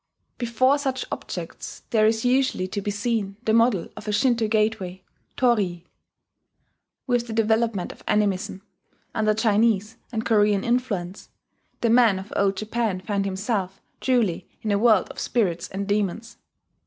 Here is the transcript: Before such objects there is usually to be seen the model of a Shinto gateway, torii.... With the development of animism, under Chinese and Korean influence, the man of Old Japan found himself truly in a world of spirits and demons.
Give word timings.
Before 0.39 0.79
such 0.79 1.05
objects 1.11 1.83
there 1.91 2.07
is 2.07 2.25
usually 2.25 2.67
to 2.69 2.81
be 2.81 2.89
seen 2.89 3.37
the 3.43 3.53
model 3.53 3.87
of 3.95 4.07
a 4.07 4.11
Shinto 4.11 4.47
gateway, 4.47 5.03
torii.... 5.37 5.85
With 7.05 7.27
the 7.27 7.33
development 7.33 7.91
of 7.91 8.01
animism, 8.07 8.63
under 9.13 9.35
Chinese 9.35 9.97
and 10.11 10.25
Korean 10.25 10.63
influence, 10.63 11.29
the 11.81 11.91
man 11.91 12.17
of 12.17 12.33
Old 12.35 12.57
Japan 12.57 12.99
found 12.99 13.25
himself 13.25 13.79
truly 13.99 14.49
in 14.63 14.71
a 14.71 14.79
world 14.79 15.07
of 15.11 15.19
spirits 15.19 15.69
and 15.69 15.87
demons. 15.87 16.37